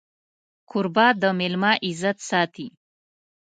[0.69, 2.67] کوربه د مېلمه عزت ساتي.